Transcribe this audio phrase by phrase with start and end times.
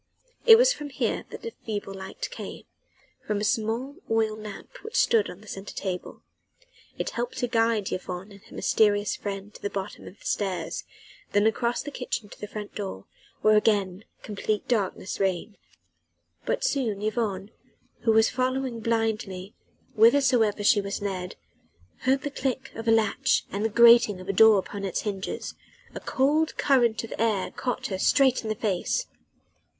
[0.47, 2.63] It was from here that the feeble light came
[3.27, 6.23] from a small oil lamp which stood on the centre table.
[6.97, 10.85] It helped to guide Yvonne and her mysterious friend to the bottom of the stairs,
[11.33, 13.05] then across the kitchen to the front door,
[13.43, 15.55] where again complete darkness reigned.
[16.47, 17.51] But soon Yvonne
[17.99, 19.53] who was following blindly
[19.93, 21.35] whithersoever she was led
[22.05, 25.53] heard the click of a latch and the grating of a door upon its hinges:
[25.93, 29.05] a cold current of air caught her straight in the face.